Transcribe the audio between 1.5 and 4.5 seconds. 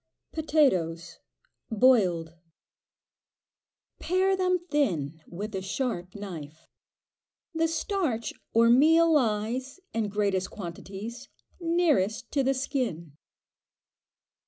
(boiled). Pare